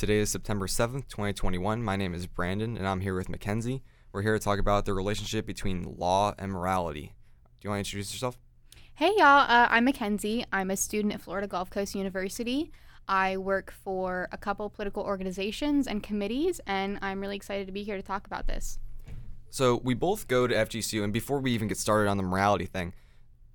[0.00, 1.82] Today is September 7th, 2021.
[1.82, 3.82] My name is Brandon, and I'm here with Mackenzie.
[4.12, 7.12] We're here to talk about the relationship between law and morality.
[7.60, 8.38] Do you want to introduce yourself?
[8.94, 9.44] Hey, y'all.
[9.46, 10.46] Uh, I'm Mackenzie.
[10.54, 12.72] I'm a student at Florida Gulf Coast University.
[13.08, 17.82] I work for a couple political organizations and committees, and I'm really excited to be
[17.82, 18.78] here to talk about this.
[19.50, 22.64] So, we both go to FGCU, and before we even get started on the morality
[22.64, 22.94] thing,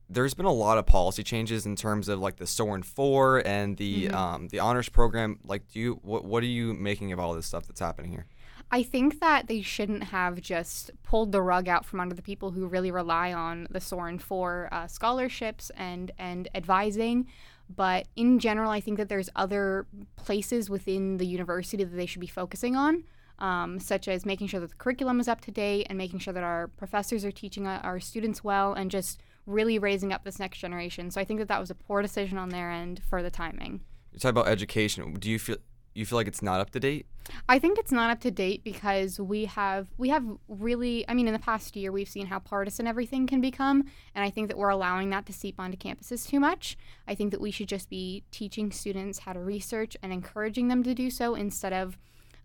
[0.10, 3.78] there's been a lot of policy changes in terms of like the Soren Four and
[3.78, 4.14] the Mhm.
[4.14, 5.40] um, the honors program.
[5.44, 8.26] Like, do you what what are you making of all this stuff that's happening here?
[8.72, 12.52] I think that they shouldn't have just pulled the rug out from under the people
[12.52, 17.28] who really rely on the Soren for uh, scholarships and and advising.
[17.74, 22.22] But in general, I think that there's other places within the university that they should
[22.22, 23.04] be focusing on,
[23.40, 26.34] um, such as making sure that the curriculum is up to date and making sure
[26.34, 30.40] that our professors are teaching uh, our students well and just really raising up this
[30.40, 31.12] next generation.
[31.12, 33.82] So I think that that was a poor decision on their end for the timing.
[34.12, 35.14] You talk about education.
[35.14, 35.58] Do you feel
[35.96, 37.06] you feel like it's not up to date?
[37.48, 41.28] I think it's not up to date because we have we have really I mean
[41.28, 44.58] in the past year we've seen how partisan everything can become and I think that
[44.58, 46.78] we're allowing that to seep onto campuses too much.
[47.08, 50.84] I think that we should just be teaching students how to research and encouraging them
[50.84, 51.98] to do so instead of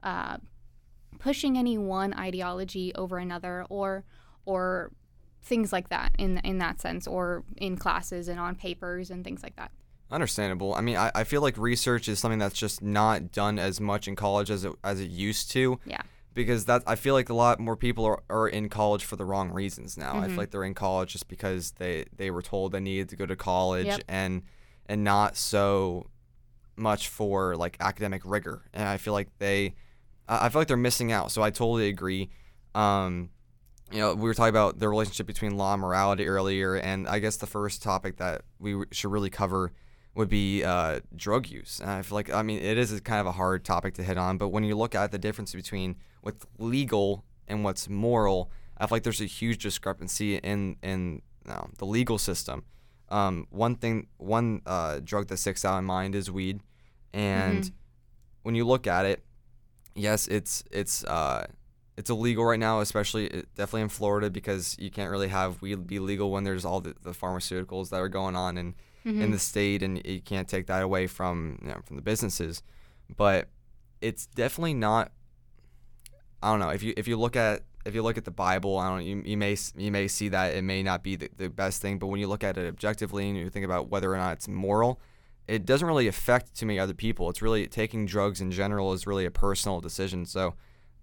[0.03, 0.38] uh,
[1.19, 4.05] pushing any one ideology over another or
[4.47, 4.92] or
[5.42, 9.42] things like that in in that sense or in classes and on papers and things
[9.42, 9.70] like that.
[10.10, 10.74] Understandable.
[10.74, 14.08] I mean, I, I feel like research is something that's just not done as much
[14.08, 15.78] in college as it as it used to.
[15.86, 16.02] Yeah.
[16.34, 19.24] Because that I feel like a lot more people are, are in college for the
[19.24, 20.14] wrong reasons now.
[20.14, 20.22] I Mhm.
[20.24, 23.16] I feel like they're in college just because they, they were told they needed to
[23.16, 24.02] go to college Yep.
[24.08, 24.42] and
[24.86, 26.06] and not so
[26.77, 28.62] much for like academic rigor.
[28.72, 29.75] And I feel like they
[30.28, 31.30] I feel like they're missing out.
[31.32, 32.30] So I totally agree.
[32.75, 33.30] Um,
[33.92, 37.19] you know, we were talking about the relationship between law and morality earlier, and I
[37.19, 39.72] guess the first topic that we should really cover
[40.14, 41.80] would be uh, drug use.
[41.80, 44.02] And I feel like, I mean, it is a kind of a hard topic to
[44.02, 48.50] hit on, but when you look at the difference between what's legal and what's moral,
[48.78, 52.65] I feel like there's a huge discrepancy in in you know, the legal system.
[53.09, 56.60] Um, one thing, one uh, drug that sticks out in mind is weed,
[57.12, 57.72] and Mhm.
[58.42, 59.25] when you look at it,
[59.94, 61.47] yes, it's it's uh,
[62.00, 65.87] it's illegal right now, especially uh, definitely in Florida because you can't really have weed
[65.87, 68.75] be legal when there's all the, the pharmaceuticals that are going on in,
[69.05, 69.33] in Mhm.
[69.33, 72.62] the state, and you can't take that away from you know, from the businesses.
[73.16, 73.49] But
[74.00, 75.12] it's definitely not.
[76.43, 78.78] I don't know if you if you look at if you look at the Bible,
[78.78, 81.49] I don't you, you may you may see that it may not be the, the
[81.50, 84.16] best thing, but when you look at it objectively and you think about whether or
[84.16, 85.00] not it's moral,
[85.49, 87.28] it doesn't really affect too many other people.
[87.31, 90.25] It's really taking drugs in general is really a personal decision.
[90.27, 90.55] So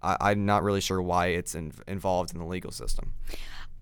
[0.02, 3.14] I, I'm not really sure why it's in, involved in the legal system.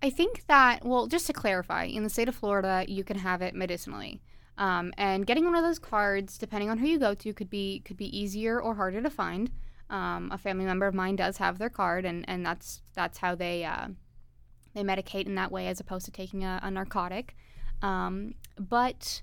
[0.03, 3.43] I think that, well, just to clarify, in the state of Florida, you can have
[3.43, 4.21] it medicinally.
[4.59, 7.81] Um, and getting one of those cards, depending on who you go to, could be
[7.81, 9.51] could be easier or harder to find.
[9.91, 13.35] Um, a family member of mine does have their card, and, and that's that's how
[13.35, 13.89] they uh,
[14.75, 17.37] they medicate in that way, as opposed to taking a, a narcotic.
[17.83, 19.23] Um, but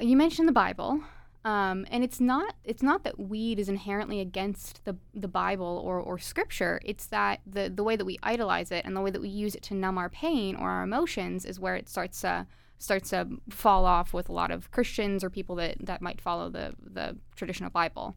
[0.00, 1.02] you mentioned the Bible,
[1.44, 5.98] um, and it's not it's not that weed is inherently against the the Bible or,
[5.98, 6.80] or Scripture.
[6.84, 9.54] It's that the the way that we idolize it and the way that we use
[9.54, 12.46] it to numb our pain or our emotions is where it starts to
[12.78, 16.48] starts to fall off with a lot of Christians or people that, that might follow
[16.48, 18.16] the the traditional Bible.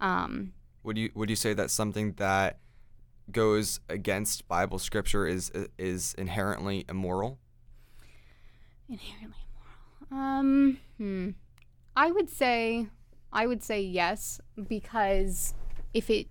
[0.00, 2.58] Um, Would you would you say that something that
[3.30, 7.38] goes against Bible scripture is is inherently immoral?
[8.88, 9.38] inherently
[10.10, 10.28] immoral.
[10.38, 11.30] Um, hmm.
[11.96, 12.88] I would say,
[13.32, 15.54] I would say yes because
[15.94, 16.28] if it,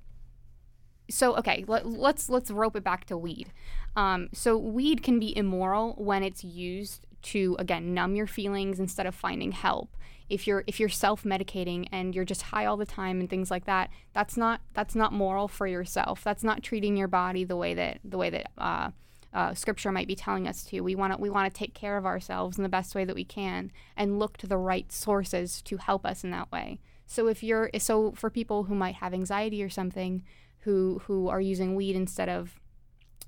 [1.09, 3.51] so okay, let, let's let's rope it back to weed.
[3.95, 9.05] Um, so weed can be immoral when it's used to again numb your feelings instead
[9.05, 9.97] of finding help.
[10.29, 13.51] If you're if you're self medicating and you're just high all the time and things
[13.51, 16.23] like that, that's not that's not moral for yourself.
[16.23, 18.89] That's not treating your body the way that the way that uh,
[19.35, 20.79] uh, scripture might be telling us to.
[20.79, 23.15] We want to we want to take care of ourselves in the best way that
[23.15, 26.79] we can and look to the right sources to help us in that way.
[27.05, 30.23] So if you're so for people who might have anxiety or something,
[30.59, 32.61] who who are using weed instead of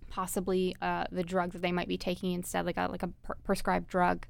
[0.10, 3.36] possibly uh, the drug that they might be taking instead, like a like a per-
[3.44, 4.26] prescribed drug,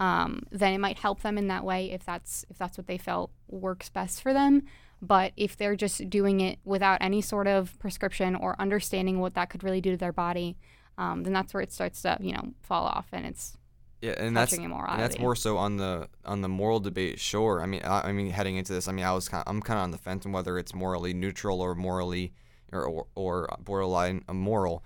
[0.00, 2.98] um, then it might help them in that way if that's if that's what they
[2.98, 4.62] felt works best for them.
[5.02, 9.50] But if they're just doing it without any sort of prescription or understanding what that
[9.50, 10.56] could really do to their body,
[10.98, 13.56] um, then that's where it starts to you know fall off, and it's
[14.02, 17.18] Yeah, and that's and that's more so on the on the moral debate.
[17.18, 19.62] Sure, I mean, I, I mean, heading into this, I mean, I was kind, I'm
[19.62, 22.32] kind of on the fence on whether it's morally neutral or morally
[22.72, 24.84] or or, or borderline immoral.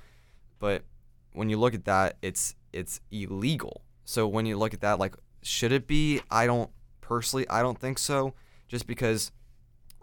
[0.59, 0.85] But
[1.32, 3.82] when you look at that, it's it's illegal.
[4.05, 6.20] So when you look at that, like, should it be?
[6.31, 6.70] I don't
[7.00, 8.35] personally, I don't think so.
[8.69, 9.32] Just because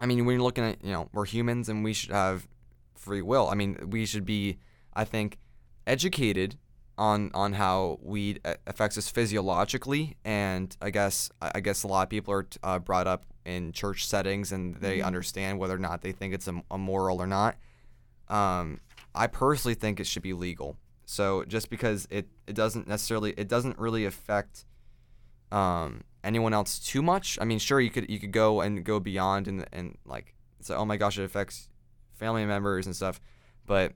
[0.00, 2.48] I mean, when you're looking at, you know, we're humans and we should have
[2.94, 3.48] free will.
[3.48, 4.58] I mean, we should be,
[4.94, 5.38] I think,
[5.90, 6.56] educated
[6.96, 12.10] on on how weed affects us physiologically, and I guess I guess a lot of
[12.10, 15.06] people are uh, brought up in church settings and they mm-hmm.
[15.06, 17.56] understand whether or not they think it's immoral or not.
[18.28, 18.80] Um,
[19.14, 20.76] I personally think it should be legal.
[21.06, 24.64] So just because it, it doesn't necessarily it doesn't really affect
[25.50, 27.38] um, anyone else too much.
[27.40, 30.74] I mean, sure you could you could go and go beyond and and like say,
[30.74, 31.68] oh my gosh, it affects
[32.14, 33.20] family members and stuff,
[33.66, 33.94] but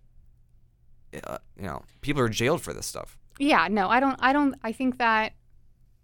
[1.25, 3.19] uh, you know, people are jailed for this stuff.
[3.39, 4.17] Yeah, no, I don't.
[4.21, 4.55] I don't.
[4.63, 5.33] I think that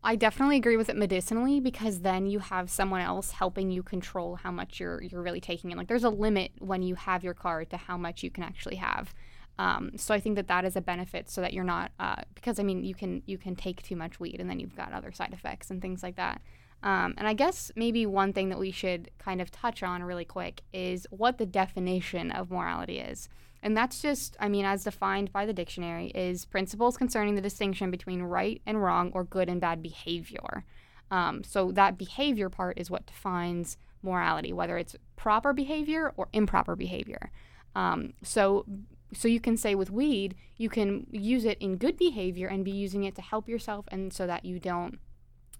[0.02, 4.36] I definitely agree with it medicinally because then you have someone else helping you control
[4.36, 5.78] how much you're you're really taking in.
[5.78, 8.76] Like there's a limit when you have your card to how much you can actually
[8.76, 9.14] have.
[9.58, 12.58] Um, so I think that that is a benefit, so that you're not uh, because
[12.58, 15.12] I mean you can you can take too much weed and then you've got other
[15.12, 16.40] side effects and things like that.
[16.82, 20.24] Um, and I guess maybe one thing that we should kind of touch on really
[20.24, 23.28] quick is what the definition of morality is.
[23.62, 27.90] And that's just, I mean, as defined by the dictionary, is principles concerning the distinction
[27.90, 30.64] between right and wrong or good and bad behavior.
[31.10, 36.74] Um, so that behavior part is what defines morality, whether it's proper behavior or improper
[36.74, 37.30] behavior.
[37.74, 38.64] Um, so,
[39.12, 42.70] so you can say with weed, you can use it in good behavior and be
[42.70, 44.98] using it to help yourself, and so that you don't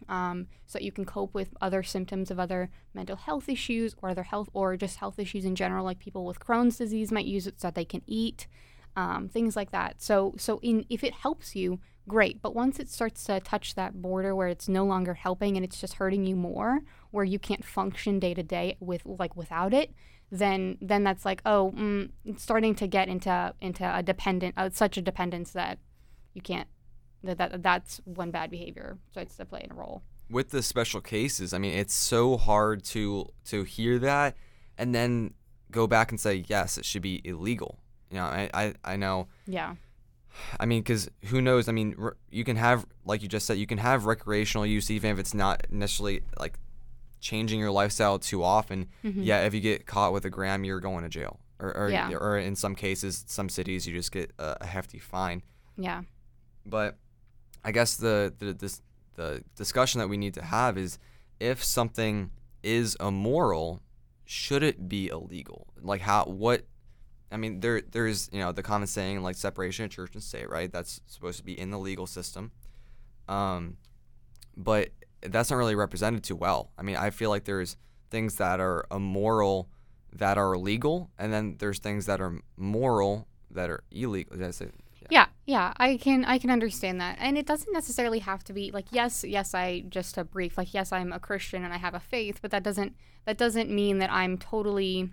[0.09, 4.11] um, so that you can cope with other symptoms of other mental health issues or
[4.11, 7.47] other health or just health issues in general, like people with Crohn's disease might use
[7.47, 8.47] it so that they can eat,
[8.97, 10.01] um, things like that.
[10.03, 12.43] So, so in if it helps you, great.
[12.43, 15.81] But once it starts to touch that border where it's no longer helping and it's
[15.81, 16.81] just hurting you more,
[17.11, 19.93] where you can't function day to day with like without it,
[20.31, 24.97] then then that's like oh, mm, starting to get into into a dependent, uh, such
[24.97, 25.79] a dependence that
[26.35, 26.69] you can't
[27.23, 30.03] that, that that's one bad behavior starts to play a role.
[30.31, 34.37] With the special cases, I mean, it's so hard to to hear that
[34.79, 35.35] and then
[35.71, 37.79] go back and say yes, it should be illegal.
[38.11, 39.29] You know, I I, I know.
[39.47, 39.75] Yeah.
[40.61, 41.69] I mean, because who knows?
[41.69, 41.97] I mean,
[42.31, 45.35] you can have, like you just said, you can have recreational use even if it's
[45.35, 46.57] not necessarily like
[47.21, 48.87] changing your lifestyle too often.
[49.05, 49.23] Mm-hmm.
[49.25, 52.13] Yeah, if you get caught with a gram, you're going to jail, or or, yeah.
[52.13, 55.43] or in some cases, some cities, you just get a hefty fine.
[55.77, 56.03] Yeah.
[56.65, 56.97] But
[57.65, 58.83] I guess the the this,
[59.15, 60.99] the discussion that we need to have is
[61.39, 62.31] if something
[62.63, 63.81] is immoral,
[64.25, 65.67] should it be illegal?
[65.81, 66.65] Like how what
[67.33, 70.49] I mean there there's you know the common saying like separation of church and state,
[70.49, 70.71] right?
[70.71, 72.53] That's supposed to be in the legal system.
[73.29, 73.77] Um
[74.57, 74.91] but
[75.23, 76.71] that's not really represented too well.
[76.79, 77.77] I mean, I feel like there's
[78.11, 79.69] things that are immoral
[80.13, 84.37] that are legal and then there's things that are moral that are illegal.
[84.37, 84.69] Did I say
[85.51, 87.17] yeah, I can I can understand that.
[87.19, 90.73] And it doesn't necessarily have to be like yes, yes, I just a brief like
[90.73, 92.95] yes, I'm a Christian and I have a faith, but that doesn't
[93.25, 95.11] that doesn't mean that I'm totally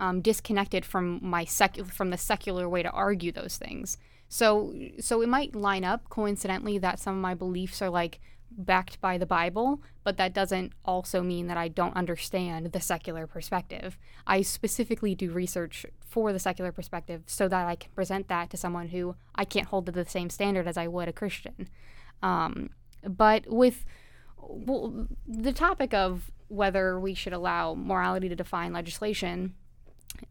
[0.00, 3.96] um, disconnected from my sec from the secular way to argue those things.
[4.28, 8.20] So so it might line up coincidentally that some of my beliefs are like
[8.56, 13.26] backed by the Bible, but that doesn't also mean that I don't understand the secular
[13.26, 13.98] perspective.
[14.26, 18.56] I specifically do research for the secular perspective so that I can present that to
[18.56, 21.68] someone who I can't hold to the same standard as I would a Christian.
[22.22, 22.70] Um,
[23.06, 23.84] but with
[24.38, 29.54] well, the topic of whether we should allow morality to define legislation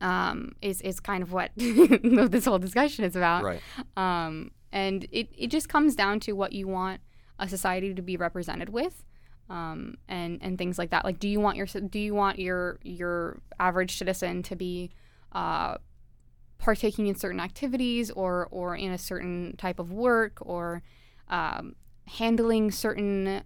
[0.01, 3.43] um, is is kind of what this whole discussion is about.
[3.43, 3.61] Right.
[3.97, 7.01] Um, and it, it just comes down to what you want
[7.39, 9.03] a society to be represented with
[9.49, 11.05] um, and and things like that.
[11.05, 14.91] Like do you want your do you want your your average citizen to be
[15.31, 15.77] uh,
[16.57, 20.81] partaking in certain activities or or in a certain type of work or
[21.29, 21.75] um,
[22.07, 23.43] handling certain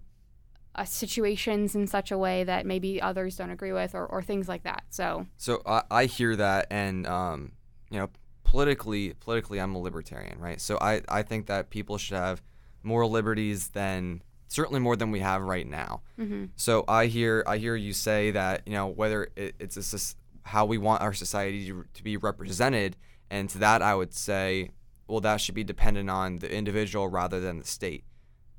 [0.75, 4.47] uh, situations in such a way that maybe others don't agree with or, or things
[4.47, 4.83] like that?
[4.89, 7.53] So so I, I hear that and um,
[7.89, 8.09] you know
[8.43, 10.61] politically politically I'm a libertarian right?
[10.61, 12.41] So I, I think that people should have
[12.87, 16.01] more liberties than certainly more than we have right now.
[16.17, 16.45] Mm-hmm.
[16.55, 20.65] So I hear I hear you say that you know whether it, it's a, how
[20.65, 22.95] we want our society to, to, be represented,
[23.29, 24.69] and to that I would say,
[25.07, 28.05] well, that should be dependent on the individual rather than the state.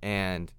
[0.03, 0.53] And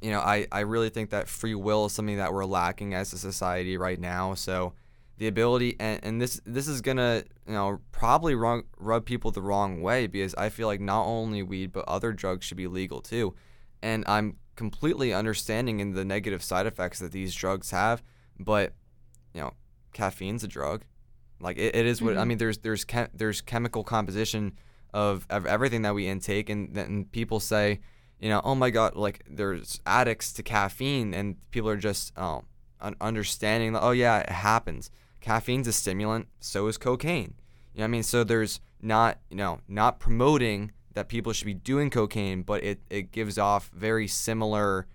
[0.00, 3.12] you know, I, I really think that free will is something that we're lacking as
[3.12, 4.34] a society right now.
[4.34, 4.74] So
[5.18, 9.42] the ability and, and this this is gonna you know probably wrong, rub people the
[9.42, 13.00] wrong way because I feel like not only weed but other drugs should be legal
[13.00, 13.34] too,
[13.82, 18.02] and I'm completely understanding in the negative side effects that these drugs have,
[18.38, 18.74] but
[19.32, 19.52] you know
[19.92, 20.84] caffeine's a drug,
[21.40, 22.20] like it, it is what mm-hmm.
[22.20, 22.38] I mean.
[22.38, 24.58] There's there's chem- there's chemical composition
[24.92, 27.80] of, of everything that we intake, and then people say
[28.18, 32.42] you know oh my god like there's addicts to caffeine, and people are just oh
[33.00, 34.90] understanding that oh yeah, it happens.
[35.24, 37.32] Caffeine's a stimulant, so is cocaine.
[37.72, 38.02] You know what I mean?
[38.02, 42.80] So there's not you know not promoting that people should be doing cocaine, but it,
[42.90, 44.86] it gives off very similar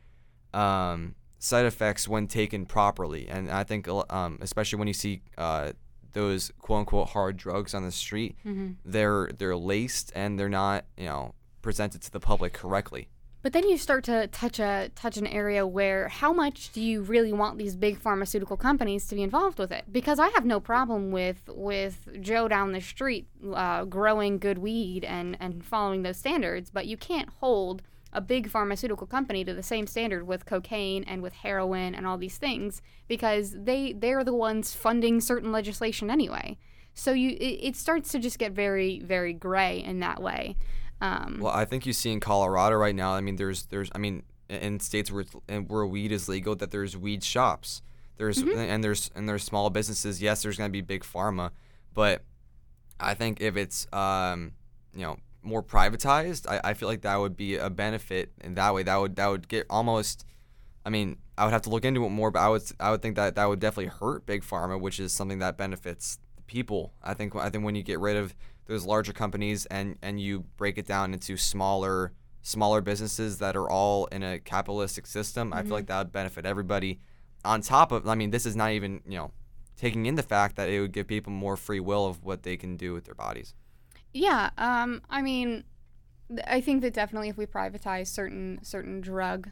[0.53, 3.27] um, side effects when taken properly.
[3.27, 5.71] And I think, um, especially when you see uh,
[6.13, 8.73] those quote unquote hard drugs on the street, Mm-hmm.
[8.85, 11.33] they're they're laced and they're not you know
[11.63, 13.09] presented to the public correctly.
[13.41, 17.01] But then you start to touch a touch an area where how much do you
[17.01, 19.85] really want these big pharmaceutical companies to be involved with it?
[19.89, 25.05] Because I have no problem with with Joe down the street uh, growing good weed
[25.05, 27.81] and and following those standards, but you can't hold
[28.11, 32.17] a big pharmaceutical company to the same standard with cocaine and with heroin and all
[32.17, 36.57] these things because they they're the ones funding certain legislation anyway.
[36.93, 40.57] So you it, it starts to just get very very gray in that way.
[41.01, 43.13] Um, Well, I think you see in Colorado right now.
[43.13, 46.55] I mean, there's there's I mean, in states where it's, and where weed is legal,
[46.57, 47.81] that there's weed shops.
[48.17, 50.21] There's and there's and there's small businesses.
[50.21, 51.51] Yes, there's gonna be big pharma,
[51.93, 52.23] but
[52.99, 54.53] I think if it's um
[54.93, 58.73] you know more privatized, I, I feel like that would be a benefit in that
[58.73, 58.83] way.
[58.83, 60.25] That would that would get almost.
[60.85, 63.01] I mean, I would have to look into it more, but I would I would
[63.01, 66.93] think that that would definitely hurt big pharma, which is something that benefits the people.
[67.01, 68.35] I think I think when you get rid of
[68.69, 73.69] those larger companies and and you break it down into smaller smaller businesses that are
[73.69, 77.01] all in a capitalistic system, I feel like that would benefit everybody.
[77.43, 79.31] On top of, I mean, this is not even you know
[79.75, 82.55] taking in the fact that it would give people more free will of what they
[82.55, 83.53] can do with their bodies.
[84.13, 85.63] Yeah, um, I mean,
[86.45, 89.49] I think that definitely if we privatize certain certain drug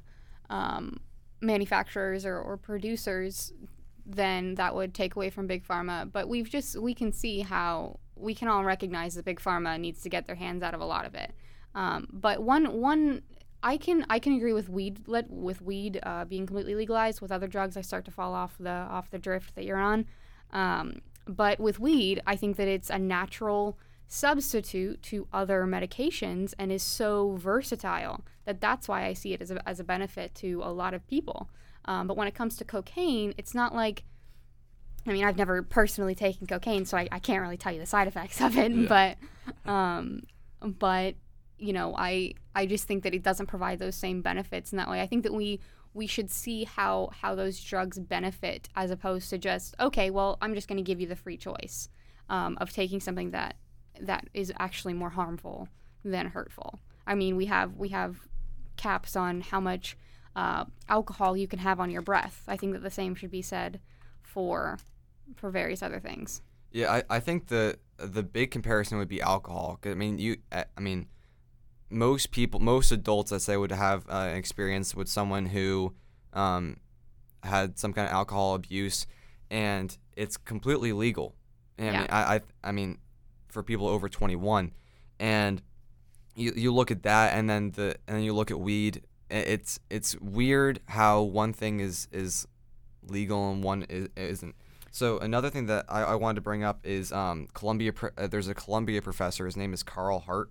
[0.50, 1.00] um,
[1.42, 3.52] manufacturers or, or producers,
[4.06, 6.10] then that would take away from big pharma.
[6.12, 10.02] But we've just we can see how we can all recognize that big pharma needs
[10.04, 11.34] to get their hands out of a lot of it.
[11.76, 13.22] Um, but one one
[13.64, 17.22] I can I can agree with weed let with weed uh, being completely legalized.
[17.22, 20.06] With other drugs, I start to fall off the off the drift that you're on.
[20.52, 26.72] Um, but with weed, I think that it's a natural substitute to other medications and
[26.72, 30.62] is so versatile that that's why I see it as a, as a benefit to
[30.64, 31.50] a lot of people.
[31.84, 34.04] Um, but when it comes to cocaine, it's not like
[35.08, 37.86] I mean, I've never personally taken cocaine, so I, I can't really tell you the
[37.86, 38.90] side effects of it.
[38.90, 39.18] But,
[39.66, 40.24] um,
[40.62, 41.16] but
[41.58, 44.90] you know, I I just think that it doesn't provide those same benefits in that
[44.90, 45.02] way.
[45.02, 45.60] I think that we
[45.94, 50.54] we should see how how those drugs benefit as opposed to just okay, well, I'm
[50.54, 51.90] just going to give you the free choice
[52.30, 53.56] um, of taking something that
[54.00, 55.68] that is actually more harmful
[56.04, 56.80] than hurtful.
[57.06, 58.18] I mean, we have we have
[58.76, 59.98] caps on how much
[60.36, 62.44] uh, alcohol you can have on your breath.
[62.48, 63.80] I think that the same should be said
[64.22, 64.78] for
[65.36, 66.42] for various other things.
[66.72, 69.80] Yeah, I, I think the the big comparison would be alcohol.
[69.82, 71.08] 'Cause, I mean, you I I mean,
[71.90, 75.94] most people, most adults, I say, would have uh, an experience with someone who
[76.34, 76.78] um,
[77.44, 79.08] had some kind of alcohol abuse,
[79.50, 81.36] and it's completely legal.
[81.78, 82.00] And I Yeah.
[82.02, 82.98] mean, I, I I mean,
[83.48, 84.74] for people over twenty one,
[85.20, 85.62] and
[86.36, 89.04] you you look at that, and then the and then you look at weed.
[89.30, 92.48] It's it's weird how one thing is is
[93.04, 94.56] legal and one is, isn't.
[94.98, 97.94] So another thing that I, I wanted to bring up is um, Columbia.
[98.18, 99.46] Uh, there's a Columbia professor.
[99.46, 100.50] His name is Carl Hart,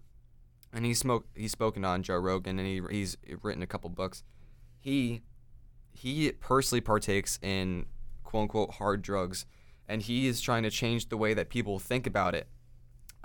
[0.72, 1.26] and he spoke.
[1.34, 4.22] He's spoken on Joe Rogan, and he he's written a couple books.
[4.78, 5.22] He
[5.92, 7.86] he personally partakes in
[8.22, 9.46] quote unquote hard drugs,
[9.88, 12.46] and he is trying to change the way that people think about it.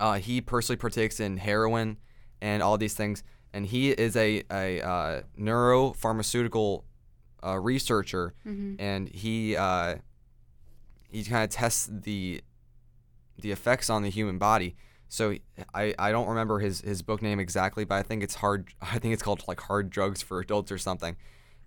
[0.00, 1.98] Uh, he personally partakes in heroin
[2.40, 6.82] and all these things, and he is a a uh, neuropharmaceutical
[7.46, 8.74] uh, researcher, Mm-hmm.
[8.80, 9.98] and he uh,
[11.12, 12.42] he kind of tests the
[13.38, 14.76] the effects on the human body.
[15.08, 15.36] So
[15.74, 18.72] I, I don't remember his, his book name exactly, but I think it's hard.
[18.82, 21.16] I think it's called like Hard Drugs for Adults or something.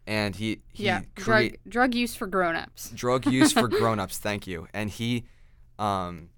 [0.07, 2.89] And he he yeah, create drug drug use for grown-ups.
[2.95, 4.17] drug use for grown-ups.
[4.17, 4.67] Thank you.
[4.73, 5.25] And he
[5.79, 6.29] um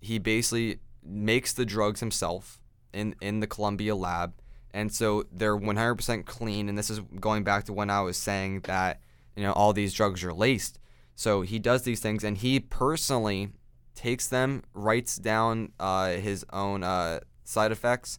[0.00, 2.60] he basically makes the drugs himself
[2.92, 4.34] in in the Columbia lab.
[4.72, 8.60] And so they're 100% clean and this is going back to when I was saying
[8.62, 9.00] that
[9.36, 10.79] you know all these drugs are laced.
[11.20, 13.50] So he does these things and he personally
[13.94, 18.18] takes them, writes down uh, his own uh, side effects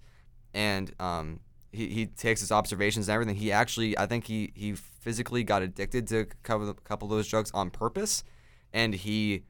[0.54, 1.40] and um,
[1.72, 3.38] he, he takes his observations and everything.
[3.38, 7.28] He actually, I think he, he physically got addicted to a couple, couple of those
[7.28, 8.24] drugs on purpose,
[8.72, 9.46] and he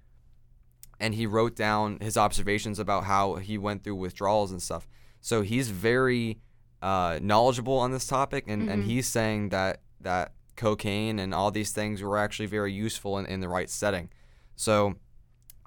[1.01, 4.87] and he wrote down his observations about how he went through withdrawals and stuff.
[5.19, 6.39] So he's very
[6.81, 8.85] uh, knowledgeable on this topic, and, and Mhm.
[8.85, 10.31] he's saying that that
[10.61, 14.09] cocaine and all these things were actually very useful in, in the right setting.
[14.55, 14.95] So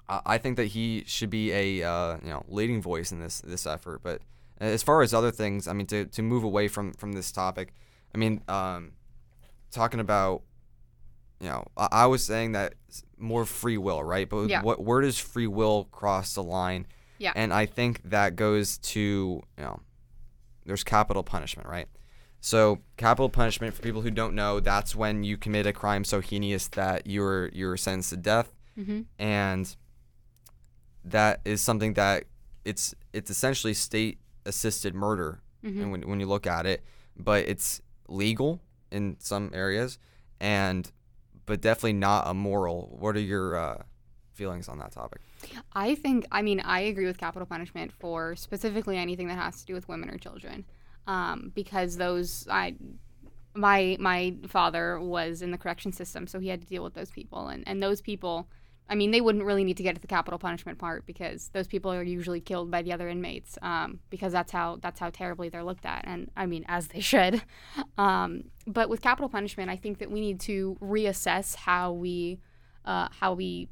[0.07, 3.65] I think that he should be a uh, you know leading voice in this this
[3.65, 4.01] effort.
[4.03, 4.21] But
[4.59, 7.73] as far as other things, I mean, to, to move away from from this topic,
[8.13, 8.91] I mean, um,
[9.71, 10.43] talking about
[11.41, 12.75] you know, I, I was saying that
[13.17, 14.29] more free will, right?
[14.29, 14.61] But Yeah.
[14.61, 16.85] what where does free will cross the line?
[17.17, 17.33] Yeah.
[17.35, 18.99] And I think that goes to
[19.57, 19.79] you know,
[20.65, 21.87] there's capital punishment, right?
[22.45, 26.21] So capital punishment for people who don't know, that's when you commit a crime so
[26.21, 29.01] heinous that you're you're sentenced to death, Mm-hmm.
[29.17, 29.75] and
[31.03, 32.25] that is something that
[32.63, 35.81] it's it's essentially state assisted murder Mm-hmm.
[35.81, 36.83] and when, when you look at it.
[37.17, 38.61] But it's legal
[38.91, 39.97] in some areas
[40.39, 40.91] and
[41.47, 43.81] but definitely not immoral what are your uh,
[44.33, 45.21] feelings on that topic?
[45.73, 49.65] I think, I mean, I agree with capital punishment for specifically anything that has to
[49.65, 50.65] do with women or children,
[51.07, 52.75] um, because those I.
[53.57, 57.09] My my father was in the correction system, so he had to deal with those
[57.09, 58.49] people, and, and those people,
[58.89, 61.65] I mean, they wouldn't really need to get to the capital punishment part because those
[61.65, 65.47] people are usually killed by the other inmates, um, because that's how that's how terribly
[65.47, 67.43] they're looked at, and I mean, as they should.
[67.97, 72.39] Um, but with capital punishment, I think that we need to reassess how we
[72.83, 73.69] uh, how we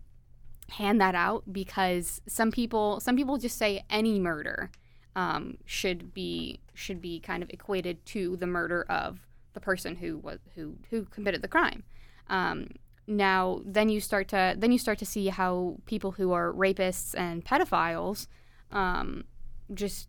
[0.70, 4.72] hand that out because some people some people just say any murder
[5.16, 9.20] um, should be should be kind of equated to the murder of
[9.54, 11.84] the person who was who who committed the crime.
[12.28, 12.70] Um,
[13.08, 17.14] now then you start to then you start to see how people who are rapists
[17.18, 18.28] and pedophiles
[18.72, 19.26] um,
[19.74, 20.08] just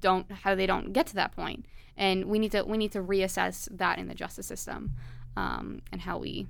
[0.00, 1.64] don't how they don't get to that point
[1.96, 4.92] and we need to we need to reassess that in the justice system
[5.36, 6.46] um, and how we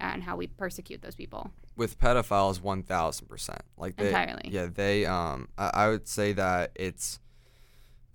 [0.00, 4.48] and how we persecute those people with pedophiles 1000% like they Entirely.
[4.50, 7.20] yeah they um I, I would say that it's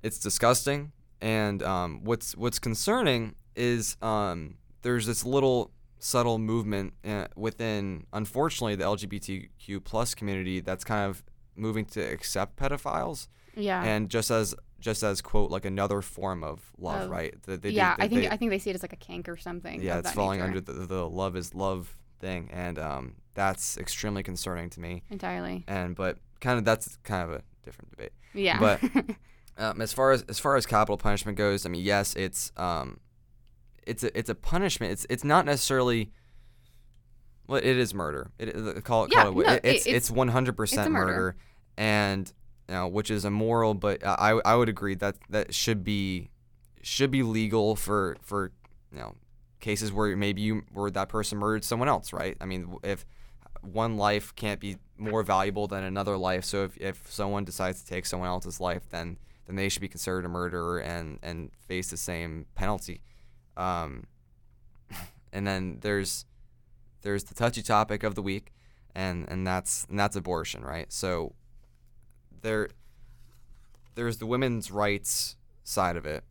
[0.03, 0.91] it's disgusting.
[1.22, 8.75] And um what's what's concerning is um there's this little subtle movement uh, within unfortunately
[8.75, 11.24] the lgbtq plus community that's kind of
[11.55, 13.27] moving to accept pedophiles.
[13.55, 13.84] Yeah.
[13.84, 17.36] And just as just as quote like another form of love Of- right?
[17.43, 18.93] That they do- yeah they- i think they- i think they see it as like
[18.93, 20.48] a kink or something yeah it's falling nature.
[20.48, 22.50] under the, the love is love thing.
[22.51, 25.03] And um that's extremely concerning to me.
[25.12, 25.63] Entirely.
[25.67, 28.11] And but kind of that's kind of a different debate.
[28.33, 28.59] Yeah.
[28.59, 28.81] But-
[29.62, 33.00] um, as far as as far as capital punishment goes i mean yes it's um
[33.88, 36.12] it's a it's a punishment it's it's not necessarily
[37.48, 40.12] well it is murder it, it call it Yeah, call it, no, it- it's it's
[40.12, 40.92] 100% murder.
[40.92, 41.36] murder.
[41.78, 42.32] and
[42.68, 46.30] you know, which is immoral but i i would agree that that should be
[46.82, 48.52] should be legal for for
[48.92, 49.16] you know
[49.60, 53.06] cases where maybe you where that person murdered someone else right i mean if
[53.62, 57.88] one life can't be more valuable than another life so if, if someone decides to
[57.88, 61.90] take someone else's life then then they should be considered a murderer and and face
[61.90, 63.01] the same penalty.
[63.58, 64.06] Um
[65.34, 66.25] and then there's
[67.01, 68.54] there's the touchy topic of the week
[68.96, 70.92] and and that's and that's abortion right?
[70.92, 71.34] So
[72.42, 72.70] there
[73.96, 76.24] there's the women's rights side of it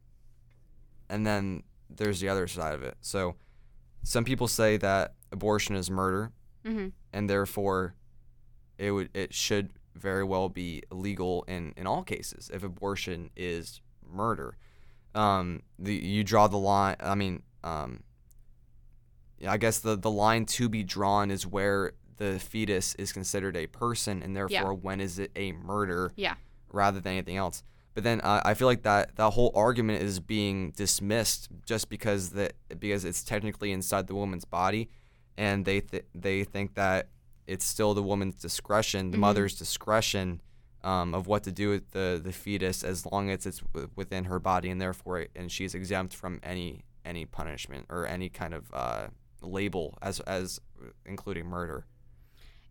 [1.09, 2.97] and then there's the other side of it.
[3.01, 3.37] So
[4.03, 6.33] some people say that abortion is murder
[6.65, 7.95] hmm and therefore
[8.79, 13.81] it would it should very well be legal in in all cases if abortion is
[14.09, 14.57] murder.
[15.15, 18.03] Um the you draw the line i mean um
[19.47, 23.67] i guess the the line to be drawn is where the fetus is considered a
[23.67, 26.35] person and therefore when is it a murder Yeah.
[26.73, 27.63] rather than anything else.
[27.95, 32.31] But then uh, I feel like that that whole argument is being dismissed just because
[32.31, 34.89] that because it's technically inside the woman's body,
[35.37, 37.09] and they th- they think that
[37.47, 39.21] it's still the woman's discretion, the Mhm.
[39.21, 40.41] mother's discretion,
[40.83, 44.25] um, of what to do with the the fetus as long as it's w- within
[44.25, 48.55] her body, and therefore it, and she's exempt from any any punishment or any kind
[48.55, 49.09] of uh,
[49.43, 50.61] label as as
[51.05, 51.87] including murder.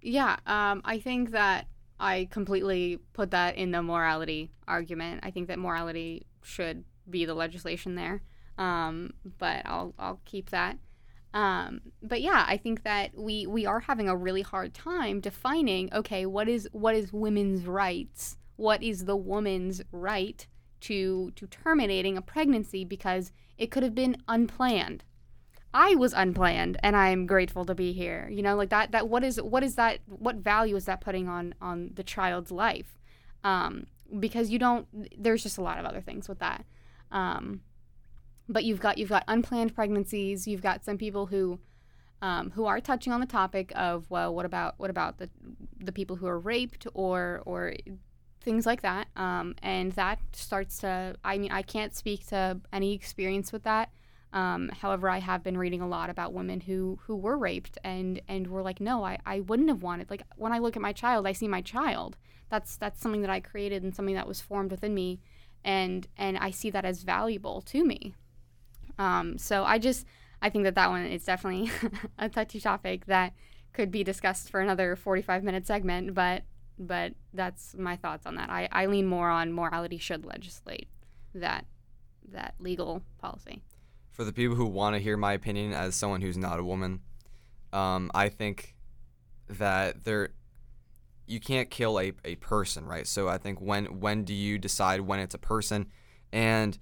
[0.02, 1.68] Yeah, um, I think that
[2.00, 5.20] I completely put that in the morality argument.
[5.24, 8.22] I think that morality should be the legislation there,
[8.58, 10.78] um, but I'll I'll keep that.
[11.34, 15.94] Um, but yeah, I think that we we are having a really hard time defining.
[15.94, 18.38] Okay, what is what is women's rights?
[18.56, 20.46] What is the woman's right
[20.82, 25.04] to to terminating a pregnancy because it could have been unplanned?
[25.72, 28.28] I was unplanned and I'm grateful to be here.
[28.32, 31.30] You know, like that that what is what is that what value is that putting
[31.30, 32.98] on on the child's life?
[33.44, 33.86] Um,
[34.20, 36.66] because you don't there's just a lot of other things with that.
[37.12, 37.62] Um,
[38.50, 41.60] but you've got you've got unplanned pregnancies, you've got some people who
[42.22, 45.30] um, who are touching on the topic of well, what about what about the
[45.80, 47.76] the people who are raped or or
[48.42, 49.08] things like that.
[49.16, 53.92] Um, and that starts to I mean I can't speak to any experience with that.
[54.32, 58.22] Um, however, I have been reading a lot about women who who were raped and
[58.28, 60.10] and were like, no, I, I wouldn't have wanted.
[60.10, 62.18] Like when I look at my child, I see my child.
[62.50, 65.20] That's that's something that I created and something that was formed within me,
[65.64, 68.16] and and I see that as valuable to me.
[69.00, 70.06] Um, so I just
[70.42, 71.72] I think that that one is definitely
[72.20, 73.34] a touchy topic that
[73.74, 76.44] could be discussed for another 45 minute segment, but
[76.78, 78.50] but that's my thoughts on that.
[78.50, 80.88] I, I lean more on morality should legislate
[81.34, 81.66] that
[82.32, 83.62] that legal policy.
[84.12, 87.02] For the people who want to hear my opinion as someone who's not a woman,
[87.72, 88.76] um, I think
[89.48, 90.30] that there
[91.26, 93.08] you can't kill a, a person, right?
[93.08, 95.88] So I think when when do you decide when it's a person?
[96.32, 96.78] And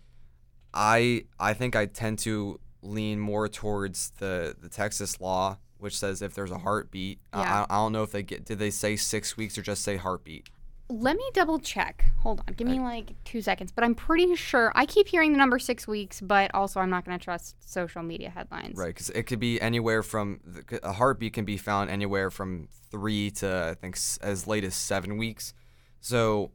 [0.73, 6.21] I I think I tend to lean more towards the the Texas law, which says
[6.21, 7.19] if there's a heartbeat.
[7.34, 7.65] Yeah.
[7.69, 9.97] I, I don't know if they get did they say six weeks or just say
[9.97, 10.49] heartbeat.
[10.89, 12.06] Let me double check.
[12.21, 12.53] Hold on.
[12.53, 13.73] Give me like two seconds.
[13.73, 17.03] But I'm pretty sure I keep hearing the number six weeks, but also I'm not
[17.03, 18.77] going to trust social media headlines.
[18.77, 20.39] Right, because it could be anywhere from
[20.84, 25.17] a heartbeat can be found anywhere from three to I think as late as seven
[25.17, 25.53] weeks.
[25.99, 26.51] So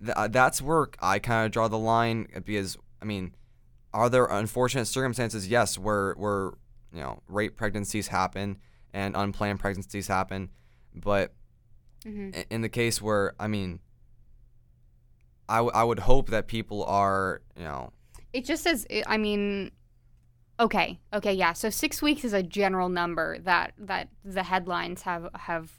[0.00, 3.34] th- uh, that's where I kind of draw the line because I mean,
[3.92, 5.48] are there unfortunate circumstances?
[5.48, 6.52] Yes, where where
[6.94, 8.58] you know rape pregnancies happen
[8.94, 10.50] and unplanned pregnancies happen,
[10.94, 11.34] but
[12.04, 13.80] hmm in the case where I mean,
[15.48, 17.92] I, w- I would hope that people are you know
[18.32, 19.70] It just says, I mean,
[20.58, 21.52] okay, okay, yeah.
[21.52, 25.72] So six weeks is a general number that that the headlines have have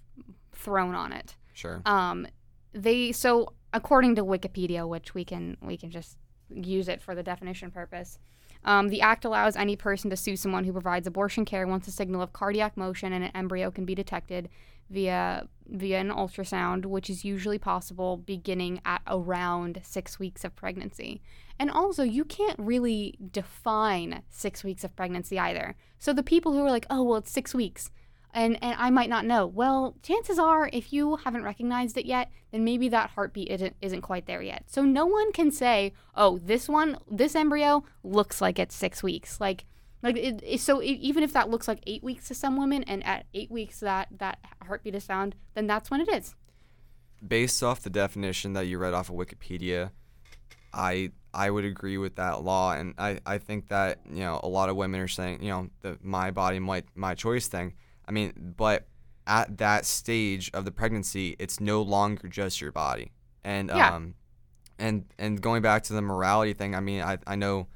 [0.52, 1.36] thrown on it.
[1.54, 2.28] sure Um,
[2.74, 6.18] they so according to Wikipedia, which we can we can just
[6.56, 8.20] use it for the definition purpose.
[8.66, 11.92] Um, the act allows any person to sue someone who provides abortion care once a
[11.92, 14.50] signal of cardiac motion and an embryo can be detected
[14.90, 21.22] via via an ultrasound, which is usually possible beginning at around six weeks of pregnancy.
[21.58, 25.76] And also, you can't really define six weeks of pregnancy either.
[26.00, 27.92] So the people who are like, "Oh, well, it's six weeks,"
[28.34, 29.46] and and I might not know.
[29.48, 34.02] Well, chances are, if you haven't recognized it yet, then maybe that heartbeat isn't isn't
[34.02, 34.64] quite there yet.
[34.68, 39.40] So no one can say, "Oh, this one, this embryo looks like it's six weeks."
[39.40, 39.66] Like,
[40.02, 42.84] like it, it- so e even if that looks like eight weeks to some women,
[42.84, 46.36] and at eight weeks that that heartbeat is found, then that's when it is.
[47.26, 49.92] based off the definition that you read off of Wikipedia,
[50.74, 54.48] I I would agree with that law, and I, I think that you know a
[54.48, 57.74] lot of women are saying you know the my body my my choice thing.
[58.08, 58.86] I mean, but
[59.26, 63.12] at that stage of the pregnancy, it's no longer just your body,
[63.44, 63.96] and Yeah.
[63.96, 64.16] um,
[64.80, 67.68] and and going back to the morality thing, I mean, I I know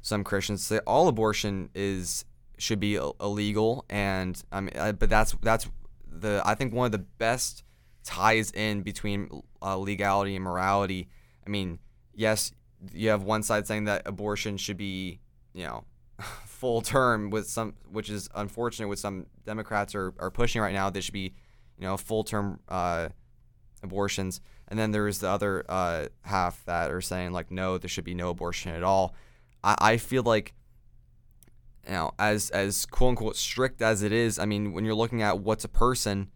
[0.00, 2.24] some Christians say all abortion is
[2.58, 5.68] should be illegal, and I mean, I, but that's that's
[6.06, 7.64] the I think one of the best
[8.04, 11.08] ties in between uh, legality and morality.
[11.46, 11.78] I mean,
[12.14, 12.52] yes,
[12.92, 15.20] you have one side saying that abortion should be,
[15.52, 15.84] you know,
[16.64, 18.88] full term with some, which is unfortunate.
[18.88, 21.34] With some Democrats are, are pushing right now, they should be,
[21.78, 23.10] you know, full term uh,
[23.82, 24.40] abortions.
[24.68, 28.14] And then there's the other uh, half that are saying like, no, there should be
[28.14, 29.14] no abortion at all.
[29.62, 30.54] I, I feel like
[31.86, 35.20] you know, as as quote unquote strict as it is, I mean, when you're looking
[35.20, 36.28] at what's a person,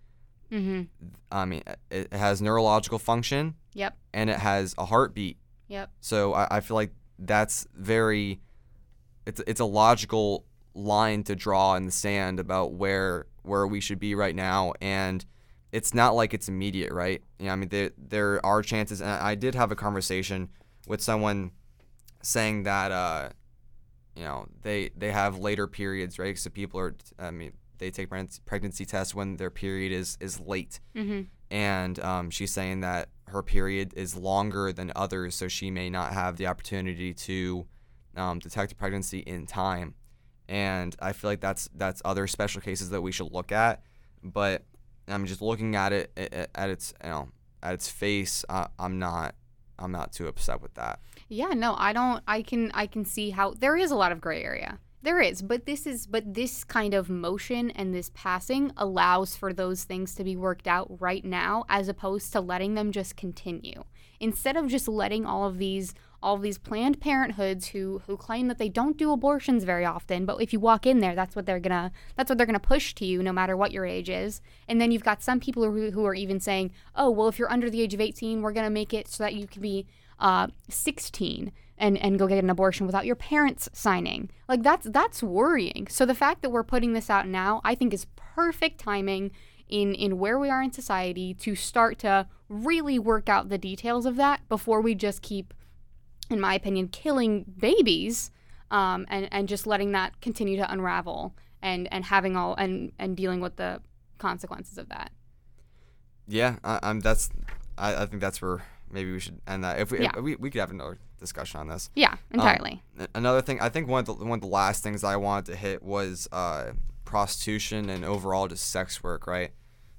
[0.53, 0.83] Mm-hmm.
[1.31, 3.97] I mean, it has neurological function Yep.
[4.15, 5.37] and it has a heartbeat.
[5.69, 5.91] Yep.
[6.01, 8.41] So I, I feel like that's very,
[9.29, 13.99] it's it's a logical line to draw in the sand about where where we should
[13.99, 15.25] be right now, and
[15.73, 17.23] it's not like it's immediate, right?
[17.39, 20.49] You know, I mean, there there are chances, and I did have a conversation
[20.87, 21.53] with someone
[22.23, 23.29] saying that, uh,
[24.17, 26.39] you know, they they have later periods, right?
[26.39, 28.09] So people are, I mean, they take
[28.47, 31.23] pregnancy, tests when their period is is late Mm-hmm.
[31.51, 36.13] and um, she's saying that her period is longer than others, so she may not
[36.15, 37.67] have the opportunity to
[38.19, 39.95] um, detect a pregnancy in time.
[40.49, 43.83] And I feel like that's that's other special cases that we should look at.
[44.23, 44.65] But
[45.07, 46.11] I'm just looking at it
[46.55, 47.29] at its you know
[47.63, 48.45] at its face.
[48.49, 49.35] Uh, I'm not
[49.79, 51.01] I'm not too upset with that.
[51.29, 54.21] Yeah, no, I don't I can I can see how there is a lot of
[54.21, 54.79] gray area.
[55.01, 59.53] There is, but this is but this kind of motion and this passing allows for
[59.53, 63.85] those things to be worked out right now as opposed to letting them just continue.
[64.19, 68.59] Instead of just letting all of these all these planned parenthoods who who claim that
[68.59, 71.61] they don't do abortions very often, but if you walk in there, that's what they're
[71.61, 74.41] gonna that's what they're gonna push to you, no matter what your age is.
[74.69, 77.53] And then you've got some people who, who are even saying, "Oh, well, if you're
[77.53, 79.87] under the age of 18, we're gonna make it so that you can be
[80.19, 85.23] uh, 16 and and go get an abortion without your parents signing." Like that's that's
[85.23, 85.87] worrying.
[85.89, 89.31] So the fact that we're putting this out now, I think, is perfect timing
[89.69, 94.07] in in where we are in society to start to really work out the details
[94.07, 95.55] of that before we just keep
[96.31, 98.31] in my opinion, killing babies
[98.71, 103.17] um, and, and just letting that continue to unravel and, and having all and, and
[103.17, 103.81] dealing with the
[104.19, 105.11] consequences of that.
[106.27, 107.01] Yeah, I, I'm.
[107.01, 107.31] That's.
[107.79, 109.81] I, I think that's where maybe we should end that.
[109.81, 110.11] If we Yeah.
[110.15, 111.89] if we we could have another discussion on this.
[111.95, 112.83] Yeah, entirely.
[112.99, 115.47] Um, another thing, I think one of the one of the last things I wanted
[115.53, 116.73] to hit was uh,
[117.07, 119.53] prostitution and overall just sex work, right?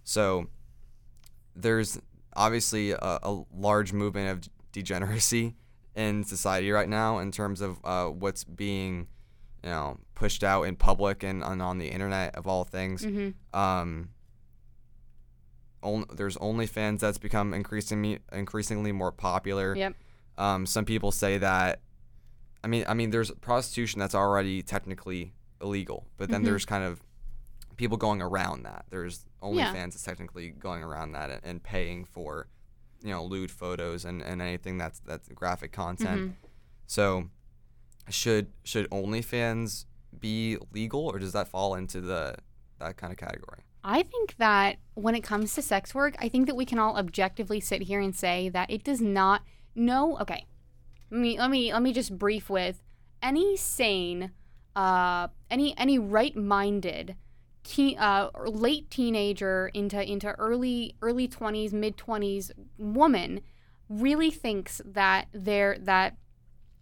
[0.03, 0.47] So
[1.55, 1.99] there's
[2.35, 5.55] obviously a, a large movement of degeneracy
[5.99, 9.07] in society right now in terms of uh, what's being
[9.63, 13.05] you know pushed out in public and, and on the internet of all things.
[13.05, 13.59] Mm-hmm.
[13.59, 14.09] Um,
[15.81, 19.75] on, there's OnlyFans that's become increasingly increasingly more popular.
[19.75, 19.93] Yep.
[20.37, 21.81] Um, some people say that.
[22.63, 26.45] I mean, I mean, there's prostitution that's already technically illegal, but then Mhm.
[26.45, 27.01] there's kind of
[27.77, 28.85] people going around that.
[28.89, 29.73] There's OnlyFans Yeah.
[29.85, 32.47] that's technically going around that and, and paying for,
[33.01, 36.21] you know, lewd photos and, and anything that's that's graphic content.
[36.21, 36.33] Mhm.
[36.87, 37.29] So,
[38.09, 39.85] should should OnlyFans
[40.19, 42.35] be legal, or does that fall into the
[42.79, 43.63] that kind of category?
[43.83, 46.97] I think that when it comes to sex work, I think that we can all
[46.97, 49.43] objectively sit here and say that it does not.
[49.75, 50.45] No, okay.
[51.11, 52.83] Let me let me let me just brief with
[53.21, 54.31] any sane,
[54.75, 57.15] uh, any any right-minded,
[57.63, 63.41] teen, uh, late teenager into into early early twenties, mid twenties woman
[63.89, 66.17] really thinks that they're that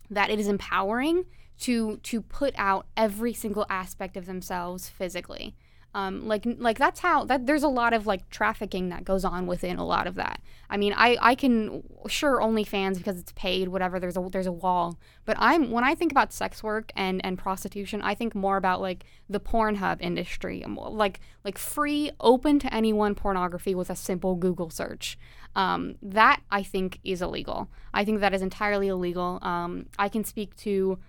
[0.10, 1.26] that it is empowering
[1.60, 5.56] to to put out every single aspect of themselves physically
[5.98, 9.48] um, like like that's how that there's a lot of like trafficking that goes on
[9.48, 10.42] within a lot of that.
[10.70, 14.00] I mean, I I can sure OnlyFans because it's paid, whatever.
[14.00, 17.36] There's a there's a wall, but I'm when I think about sex work and and
[17.36, 23.16] prostitution, I think more about like the Pornhub industry, like like free, open to anyone
[23.16, 25.18] pornography with a simple Google search.
[25.56, 27.70] Um, that I think is illegal.
[27.92, 29.40] I think that is entirely illegal.
[29.42, 31.00] Um, I can speak to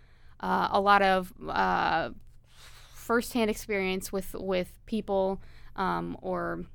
[0.41, 2.11] uh, a lot of uh,
[3.09, 5.41] firsthand experience with with people
[5.77, 6.67] um, or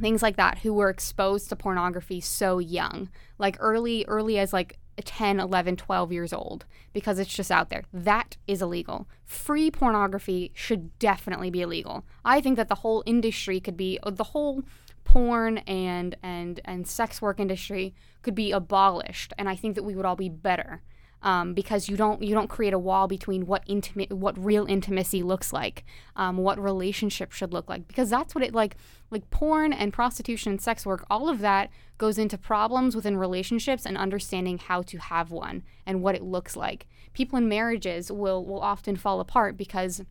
[0.00, 3.08] things like that who were exposed to pornography so young
[3.38, 7.82] like early early as like 10 11 12 years old because it's just out there.
[7.92, 9.08] That is illegal.
[9.24, 12.04] Free pornography should definitely be illegal.
[12.24, 14.62] I think that the whole industry could be the whole
[15.04, 19.94] porn and and and sex work industry could be abolished and i think that we
[19.94, 20.80] would all be better
[21.22, 25.22] um, because you don't you don't create a wall between what intimate what real intimacy
[25.22, 25.84] looks like,
[26.16, 28.76] um, what relationship should look like, because that's what it like
[29.10, 31.06] like porn and prostitution and sex work.
[31.08, 36.02] All of that goes into problems within relationships and understanding how to have one and
[36.02, 36.86] what it looks like.
[37.12, 40.02] People in marriages will will often fall apart because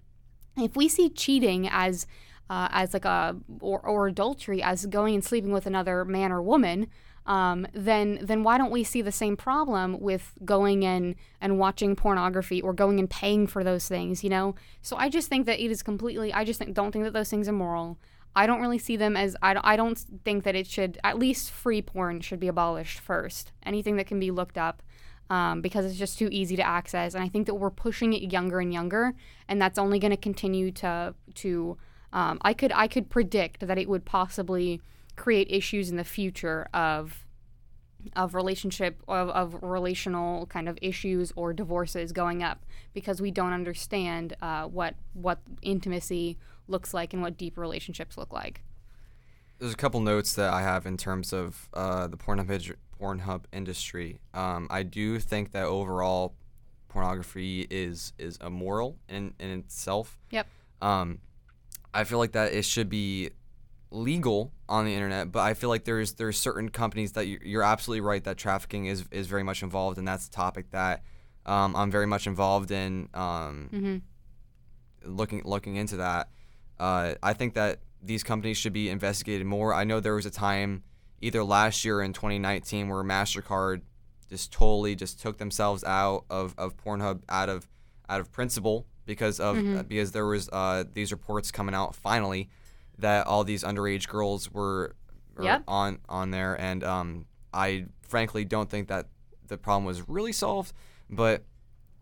[0.57, 2.07] if we see cheating as
[2.49, 6.41] uh, as like a or, or adultery as going and sleeping with another man or
[6.41, 6.87] woman
[7.25, 11.95] um, then then why don't we see the same problem with going in and watching
[11.95, 14.23] pornography or going and paying for those things?
[14.23, 16.33] You know, so I just think that it is completely.
[16.33, 17.97] I just think, don't think that those things are moral.
[18.35, 19.37] I don't really see them as.
[19.41, 20.99] I, I don't think that it should.
[21.03, 23.51] At least free porn should be abolished first.
[23.65, 24.81] Anything that can be looked up.
[25.29, 28.31] Um, because it's just too easy to access, and I think that we're pushing it
[28.31, 29.13] younger and younger,
[29.47, 31.77] and that's only going to continue to to.
[32.11, 34.81] Um, I could I could predict that it would possibly
[35.15, 37.25] create issues in the future of
[38.15, 43.53] of relationship of, of relational kind of issues or divorces going up because we don't
[43.53, 48.61] understand uh, what what intimacy looks like and what deep relationships look like.
[49.59, 54.19] There's a couple notes that I have in terms of uh, the Pornhub Pornhub industry.
[54.33, 56.35] Um, I do think that overall
[56.89, 60.19] pornography is is immoral in in itself.
[60.31, 60.47] Yep.
[60.81, 61.19] Um,
[61.93, 63.31] I feel like that it should be
[63.93, 67.63] legal on the internet, but I feel like there's there's certain companies that you're, you're
[67.63, 71.03] absolutely right that trafficking is is very much involved, and that's a topic that
[71.45, 73.09] um, I'm very much involved in.
[73.13, 73.97] Um, Mm-hmm.
[75.05, 76.29] looking looking into that.
[76.79, 79.73] Uh, I think that these companies should be investigated more.
[79.73, 80.83] I know there was a time,
[81.21, 83.81] either last year or in 2019, where Mastercard
[84.29, 87.67] just totally just took themselves out of, of Pornhub out of
[88.09, 89.79] out of principle because of Mhm.
[89.79, 92.49] uh, because there was uh, these reports coming out finally
[92.99, 94.95] that all these underage girls were,
[95.67, 99.07] on on there, and um, I frankly don't think that
[99.47, 100.73] the problem was really solved,
[101.09, 101.43] but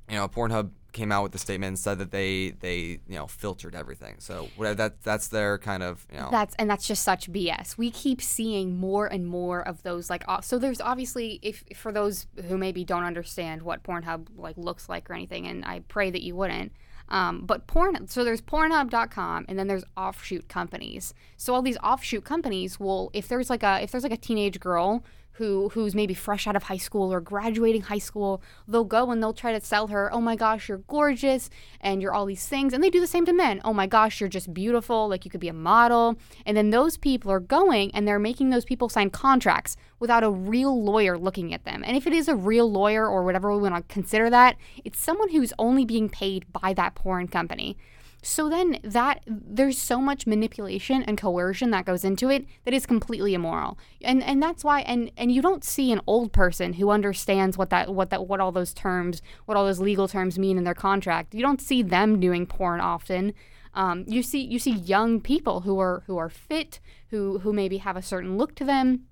[0.10, 3.28] you know, Pornhub came out with the statement and said that they they you know
[3.28, 4.16] filtered everything.
[4.20, 7.78] So whatever that that's their kind of you know That's and that's just such BS.
[7.78, 11.92] We keep seeing more and more of those like uh, so there's obviously if for
[11.92, 16.12] those who maybe don't understand what Pornhub like looks like or anything and I pray
[16.12, 16.74] that you wouldn't.
[17.12, 21.14] Um, but porn so there's pornhub.com and then there's offshoot companies.
[21.36, 24.60] So all these offshoot companies will if there's like a if there's like a teenage
[24.60, 25.04] girl
[25.42, 29.22] who who's maybe fresh out of high school or graduating high school, they'll go and
[29.22, 31.50] they'll try to sell her, "Oh my gosh, you're gorgeous
[31.80, 33.60] and you're all these things." And they do the same to men.
[33.66, 36.96] "Oh my gosh, you're just beautiful, like you could be a model." And then those
[36.96, 41.54] people are going and they're making those people sign contracts without a real lawyer looking
[41.56, 41.84] at them.
[41.84, 45.00] And if it is a real lawyer or whatever we want to consider that, it's
[45.00, 47.78] someone who's only being paid by that porn company.
[48.22, 52.86] So then that there's so much manipulation and coercion that goes into it that is
[52.86, 53.80] completely immoral.
[54.02, 57.70] And and that's why and and you don't see an old person who understands what
[57.72, 60.76] that what that what all those terms, what all those legal terms mean in their
[60.76, 61.34] contract.
[61.34, 63.34] You don't see them doing porn often.
[63.74, 66.80] Um, you see you see young people who are who are fit,
[67.10, 69.06] who who maybe have a certain look to them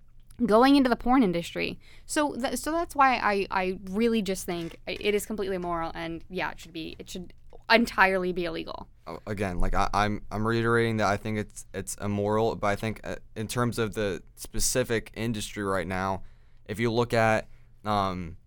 [0.45, 1.80] going into the porn industry.
[2.06, 6.24] So th- so that's why I I really just think it is completely immoral and
[6.30, 7.34] yeah, it should be it should
[7.72, 8.88] entirely be illegal.
[9.08, 12.76] Oh, again, like I, I'm, I'm reiterating that I think it's it's immoral, but I
[12.76, 16.22] think uh, in terms of the specific industry right now,
[16.66, 17.48] if you look at,
[17.86, 18.38] um,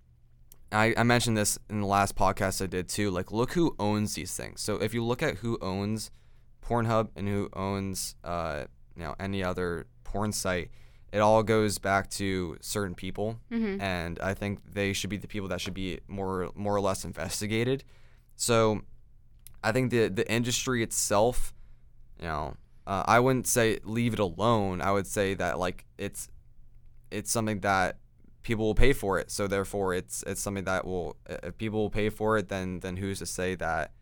[0.70, 3.10] I, I mentioned this in the last podcast I did too.
[3.10, 4.60] Like, look who owns these things.
[4.60, 6.10] So if you look at who owns
[6.64, 8.64] Pornhub and who owns, uh,
[8.96, 10.70] you know, any other porn site,
[11.12, 13.80] it all goes back to certain people, Mm-hmm.
[13.82, 17.04] and I think they should be the people that should be more more or less
[17.04, 17.84] investigated.
[18.36, 18.82] So
[19.62, 21.54] I think the the industry itself,
[22.18, 24.80] you know, uh, I wouldn't say leave it alone.
[24.80, 26.28] I would say that like it's
[27.10, 27.98] it's something that
[28.42, 29.30] people will pay for it.
[29.30, 32.96] So therefore, it's it's something that will if people will pay for it, then then
[32.96, 33.92] who's to say that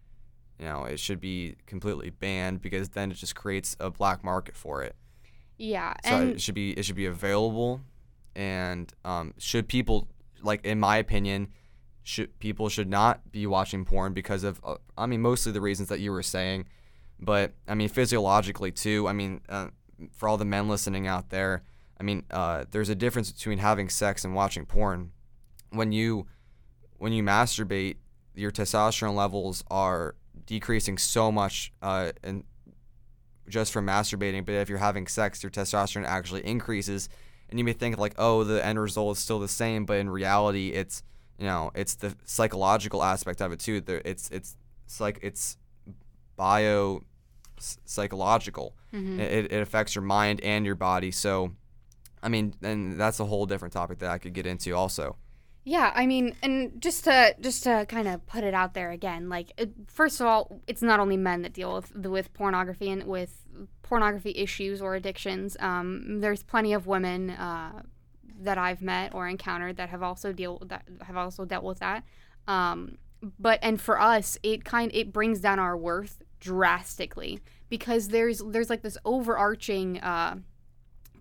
[0.59, 4.57] you know it should be completely banned because then it just creates a black market
[4.57, 4.97] for it.
[5.59, 7.83] Yeah, So and it should be it should be available,
[8.35, 10.09] and um, should people
[10.43, 11.49] like in my opinion,
[12.03, 15.89] should people should not be watching porn because of uh, I mean mostly the reasons
[15.89, 16.67] that you were saying,
[17.19, 19.09] but I mean physiologically too.
[19.09, 19.69] I mean uh,
[20.13, 21.63] for all the men listening out there,
[21.99, 25.13] I mean uh, there's a difference between having sex and watching porn.
[25.71, 26.27] When you
[26.99, 27.97] when you masturbate,
[28.35, 32.45] your testosterone levels are decreasing so much uh, and
[33.49, 37.09] just from masturbating, but if you're having sex, your testosterone actually increases.
[37.49, 40.09] And you may think like, oh, the end result is still the same, but in
[40.09, 41.03] reality, it's
[41.41, 43.81] you know, it's the psychological aspect of it too.
[43.81, 45.57] There, it's it's it's like it's
[46.37, 47.03] bio
[47.85, 48.75] psychological.
[48.93, 49.19] Mhm.
[49.19, 51.11] It, it affects your mind and your body.
[51.11, 51.53] So,
[52.23, 55.17] I mean, and that's a whole different topic that I could get into also.
[55.65, 59.29] Yeah, I mean, and just to just to kind of put it out there again,
[59.29, 63.05] like it, first of all, it's not only men that deal with with pornography and
[63.05, 63.43] with
[63.83, 65.57] pornography issues or addictions.
[65.61, 67.83] Um, there's plenty of women uh,
[68.41, 72.05] that I've met or encountered that have also deal that have also dealt with that.
[72.49, 72.99] Um,
[73.39, 78.71] but and for us, it kind it brings down our worth drastically because there's there's
[78.71, 80.37] like this overarching uh,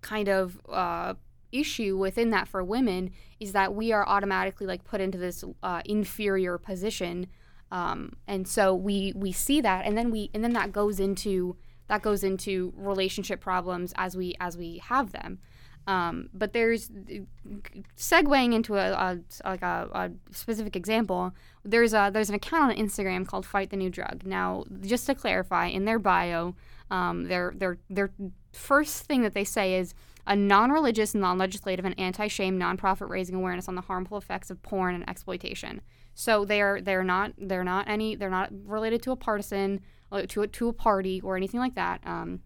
[0.02, 1.14] kind of uh,
[1.52, 5.82] issue within that for women is that we are automatically like put into this uh,
[5.86, 7.28] inferior position
[7.72, 11.56] um, and so we we see that and then we and then that goes into
[11.88, 15.40] that goes into relationship problems as we as we have them
[15.90, 16.92] um, but there's
[17.98, 21.34] segueing into a, a like a, a specific example.
[21.66, 24.24] There's a there's an account on Instagram called Fight the New Drug.
[24.24, 26.54] Now, just to clarify, in their bio,
[26.92, 28.12] um, their their their
[28.54, 29.96] first thing that they say is
[30.28, 35.10] a non-religious, non-legislative, and anti-shame nonprofit raising awareness on the harmful effects of porn and
[35.10, 35.82] exploitation.
[36.14, 40.44] So they're they're not they're not any they're not related to a partisan uh, to
[40.44, 42.02] a, to a party or anything like that.
[42.06, 42.42] Um,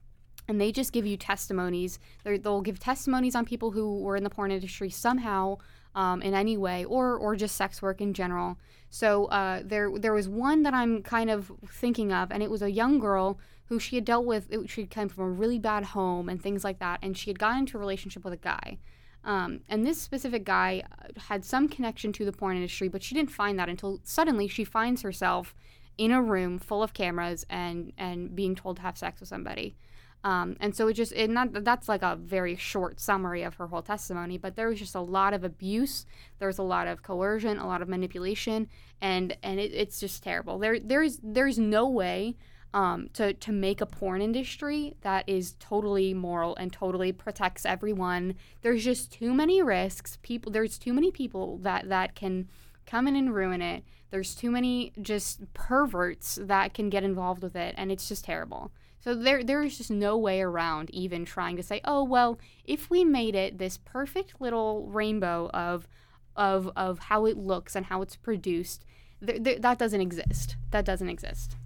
[0.47, 1.99] and they just give you testimonies.
[2.23, 5.57] They're, they'll give testimonies on people who were in the porn industry somehow,
[5.95, 8.57] um, in any way, or or just sex work in general.
[8.89, 12.61] So uh, there there was one that I'm kind of thinking of, and it was
[12.61, 14.51] a young girl who she had dealt with.
[14.51, 17.39] It, she come from a really bad home and things like that, and she had
[17.39, 18.77] gotten into a relationship with a guy.
[19.25, 23.15] Um, and this specific guy uh, had some connection to the porn industry, but she
[23.15, 25.55] didn't find that until suddenly she finds herself
[25.97, 29.75] in a room full of cameras and and being told to have sex with somebody.
[30.23, 33.81] Um, and so it just not that's like a very short summary of her whole
[33.81, 36.05] testimony, but there was just a lot of abuse.
[36.39, 38.69] There was a lot of coercion, a lot of manipulation,
[39.01, 40.59] and and it, it's just terrible.
[40.59, 42.37] There there's there's no way
[42.73, 48.35] um, to to make a porn industry that is totally moral and totally protects everyone.
[48.61, 50.17] There's just too many risks.
[50.23, 52.47] People there's too many people that that can
[52.85, 53.83] come in and ruin it.
[54.09, 58.71] There's too many just perverts that can get involved with it, and it's just terrible.
[59.03, 62.89] So there there is just no way around even trying to say, oh well, if
[62.89, 65.89] we made it this perfect little rainbow of
[66.37, 68.85] of of how it looks and how it's produced,
[69.25, 70.55] th- th- that doesn't exist.
[70.71, 71.57] That doesn't exist.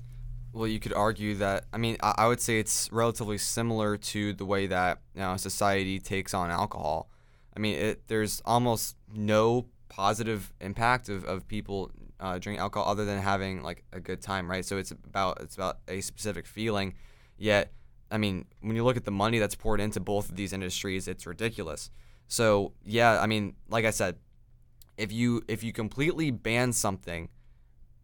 [0.51, 1.65] Well, you could argue that.
[1.71, 5.37] I mean, I, I would say it's relatively similar to the way that you know,
[5.37, 7.07] society takes on alcohol.
[7.55, 13.05] I mean, it, there's almost no positive impact of, of people uh, drinking alcohol other
[13.05, 14.65] than having like a good time, right?
[14.65, 16.95] So it's about it's about a specific feeling.
[17.37, 17.71] Yet,
[18.09, 21.07] I mean, when you look at the money that's poured into both of these industries,
[21.07, 21.89] it's ridiculous.
[22.27, 24.17] So yeah, I mean, like I said,
[24.97, 27.29] if you if you completely ban something,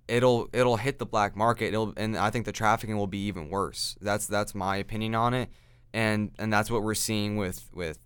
[0.08, 1.68] it'll it'll hit the black market.
[1.68, 3.96] It'll and I think the trafficking will be even worse.
[4.02, 5.50] That's that's my opinion on it,
[5.94, 8.00] and and that's what we're seeing with with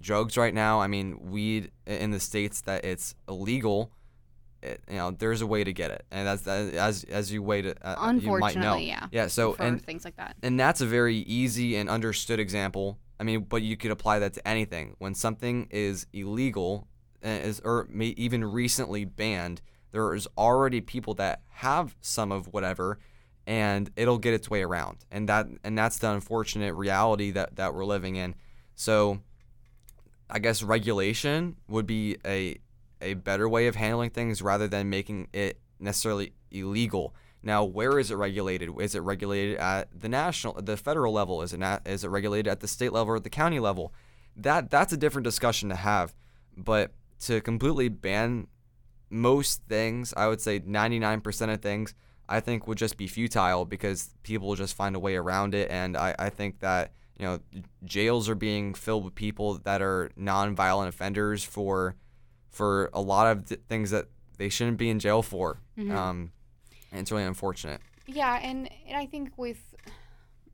[0.00, 0.80] drugs right now.
[0.80, 3.92] I mean, weed in the states that it's illegal.
[4.64, 7.42] It, you know, there's a way to get it, and that's that, as as you
[7.42, 7.66] wait.
[7.66, 8.34] Uh, you might know.
[8.34, 9.06] Unfortunately, yeah.
[9.12, 9.26] Yeah.
[9.26, 10.36] So for and things like that.
[10.42, 12.98] and that's a very easy and understood example.
[13.20, 14.96] I mean, but you could apply that to anything.
[14.98, 16.88] When something is illegal,
[17.24, 19.62] uh, is or may even recently banned,
[19.92, 22.98] there is already people that have some of whatever,
[23.46, 25.04] and it'll get its way around.
[25.10, 28.34] And that and that's the unfortunate reality that that we're living in.
[28.74, 29.20] So,
[30.28, 32.56] I guess regulation would be a
[33.04, 37.14] a better way of handling things rather than making it necessarily illegal.
[37.42, 38.70] Now, where is it regulated?
[38.80, 41.42] Is it regulated at the national, the federal level?
[41.42, 41.86] Is it not?
[41.86, 43.92] Is it regulated at the state level or at the county level?
[44.34, 46.14] That that's a different discussion to have.
[46.56, 48.46] But to completely ban
[49.10, 51.94] most things, I would say 99% of things,
[52.28, 55.70] I think would just be futile because people will just find a way around it.
[55.70, 57.40] And I, I think that you know
[57.84, 61.94] jails are being filled with people that are non-violent offenders for
[62.54, 64.06] for a lot of th- things that
[64.38, 65.60] they shouldn't be in jail for.
[65.78, 66.32] Um,
[66.90, 67.80] and it's really unfortunate.
[68.06, 69.74] Yeah, and, and I think with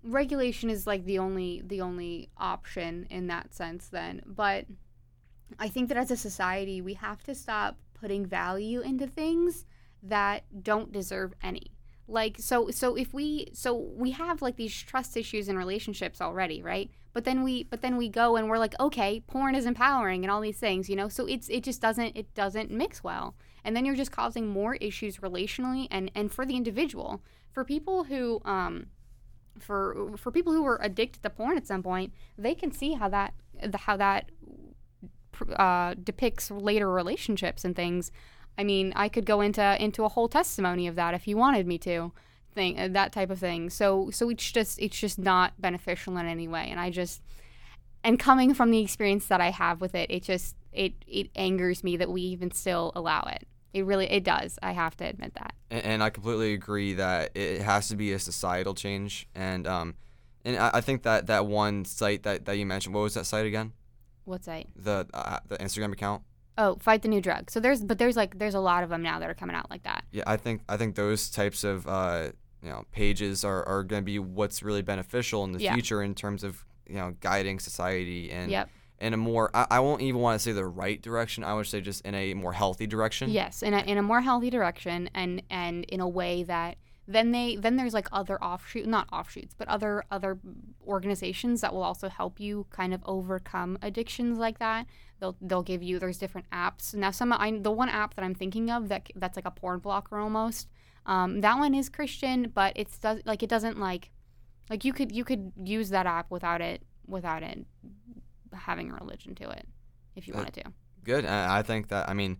[0.02, 4.22] regulation is like the only the only option in that sense then.
[4.26, 4.66] But
[5.58, 9.66] I think that as a society we have to stop putting value into things
[10.02, 11.72] that don't deserve any.
[12.08, 16.62] Like so so if we so we have like these trust issues in relationships already,
[16.62, 16.90] right?
[17.12, 20.30] But then we but then we go and we're like, okay, porn is empowering and
[20.30, 21.08] all these things, you know?
[21.08, 23.34] So it's it just doesn't it doesn't mix well.
[23.64, 27.22] And then you're just causing more issues relationally and and for the individual.
[27.52, 28.86] For people who um
[29.58, 33.08] for for people who were addicted to porn at some point, they can see how
[33.08, 33.34] that
[33.74, 34.30] how that
[35.56, 38.10] uh, depicts later relationships and things.
[38.58, 41.66] I mean, I could go into into a whole testimony of that if you wanted
[41.66, 42.12] me to,
[42.52, 43.70] thing uh, that type of thing.
[43.70, 46.68] So so it's just it's just not beneficial in any way.
[46.70, 47.22] And I just
[48.02, 51.82] and coming from the experience that I have with it, it just it it angers
[51.84, 53.46] me that we even still allow it.
[53.72, 54.58] It really it does.
[54.62, 55.54] I have to admit that.
[55.70, 59.28] And, and I completely agree that it has to be a societal change.
[59.34, 59.94] And um,
[60.44, 63.26] and I, I think that that one site that, that you mentioned, what was that
[63.26, 63.72] site again?
[64.30, 66.22] what site The uh, the Instagram account.
[66.62, 67.50] Oh, fight the new drug.
[67.50, 69.70] So there's but there's like there's a lot of them now that are coming out
[69.70, 70.04] like that.
[70.12, 72.32] Yeah, I think I think those types of uh,
[72.62, 75.72] you know pages are, are going to be what's really beneficial in the Yeah.
[75.72, 78.68] future in terms of you know guiding society and Yep.
[79.00, 81.44] in a more I, I won't even want to say the right direction.
[81.44, 83.30] I would say just in a more healthy direction.
[83.30, 86.76] Yes, in a in a more healthy direction and and in a way that
[87.06, 90.38] then they then there's like other offshoot not offshoots but other other
[90.86, 94.86] organizations that will also help you kind of overcome addictions like that.
[95.18, 96.94] They'll they'll give you there's different apps.
[96.94, 99.80] Now some I the one app that I'm thinking of that that's like a porn
[99.80, 100.68] blocker almost.
[101.06, 104.10] Um, that one is Christian, but it's does like it doesn't like
[104.68, 107.66] like you could you could use that app without it without it
[108.52, 109.66] having a religion to it
[110.14, 110.72] if you Uh, wanted to.
[111.02, 111.24] Good.
[111.26, 112.38] I think that I mean,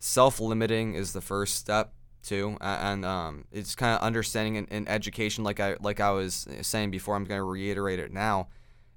[0.00, 5.44] self-limiting is the first step too, and um, it's kind of understanding in, in education,
[5.44, 7.16] like I like I was saying before.
[7.16, 8.48] I'm going to reiterate it now.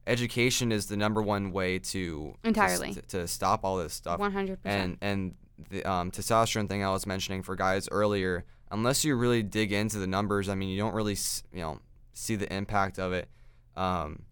[0.08, 2.94] Education is the number one way to to Entirely.
[2.94, 4.20] to, to stop all this stuff.
[4.20, 5.00] One hundred percent.
[5.02, 9.42] and and the um, testosterone thing I was mentioning for guys earlier, unless you really
[9.42, 11.18] dig into the numbers, I mean, you don't really
[11.52, 11.80] you know
[12.14, 13.28] see the impact of it.
[13.76, 14.24] Um,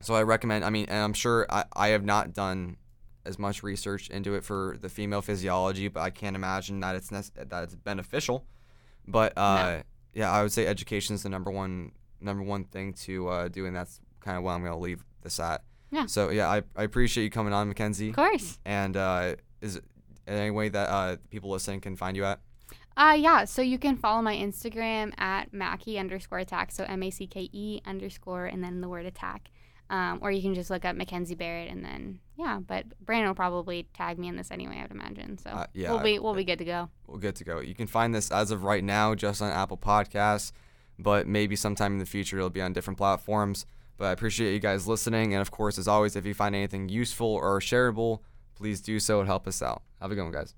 [0.00, 0.64] so I recommend.
[0.64, 2.76] I mean, and I'm sure I, I have not done
[3.24, 7.08] as much research into it for the female physiology, but I can't imagine that it's
[7.08, 8.46] that it's beneficial.
[9.06, 9.82] But uh,
[10.14, 13.66] yeah, I would say education is the number one number one thing to uh, do,
[13.66, 15.62] and that's kind of what I'm gonna leave this at.
[15.90, 16.06] Yeah.
[16.06, 18.10] So yeah, I, I appreciate you coming on, Mackenzie.
[18.10, 18.58] Of course.
[18.64, 19.80] And uh, is
[20.26, 22.40] any way that uh, people listening can find you at?
[22.96, 27.10] Uh, yeah, so you can follow my Instagram at Mackie underscore attack, so M A
[27.10, 29.50] C K E underscore and then the word attack.
[29.90, 33.34] Um, or you can just look up Mackenzie Barrett and then yeah, but Brandon will
[33.34, 35.36] probably tag me in this anyway, I would imagine.
[35.36, 36.88] So Uh, yeah, we'll be we'll be good to go.
[37.06, 37.58] We're good to go.
[37.60, 40.52] You can find this as of right now just on Apple Podcasts,
[40.98, 43.66] but maybe sometime in the future it'll be on different platforms.
[43.98, 45.34] But I appreciate you guys listening.
[45.34, 48.20] And of course, as always, if you find anything useful or shareable,
[48.54, 49.20] please do so.
[49.20, 49.82] It help us out.
[50.00, 50.48] Have a good one, guys.